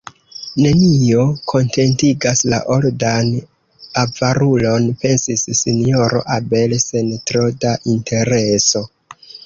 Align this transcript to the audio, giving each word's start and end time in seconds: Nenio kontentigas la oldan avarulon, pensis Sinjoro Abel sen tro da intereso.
Nenio 0.61 1.25
kontentigas 1.51 2.41
la 2.53 2.61
oldan 2.77 3.29
avarulon, 4.05 4.91
pensis 5.05 5.47
Sinjoro 5.63 6.27
Abel 6.41 6.79
sen 6.89 7.17
tro 7.31 7.49
da 7.65 7.81
intereso. 7.97 8.89